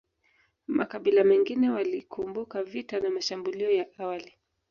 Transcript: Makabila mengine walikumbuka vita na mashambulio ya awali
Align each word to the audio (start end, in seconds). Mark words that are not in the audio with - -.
Makabila 0.67 1.23
mengine 1.23 1.69
walikumbuka 1.69 2.63
vita 2.63 2.99
na 2.99 3.09
mashambulio 3.09 3.69
ya 3.71 3.87
awali 3.97 4.33